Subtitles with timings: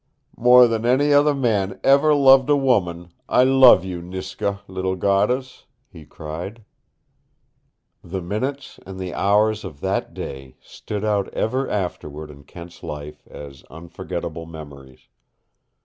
[0.35, 5.65] "More than any other man ever loved a woman I love you, Niska, little goddess,"
[5.91, 6.65] he cried.
[8.03, 13.27] The minutes and the hours of that day stood out ever afterward in Kent's life
[13.27, 15.07] as unforgettable memories.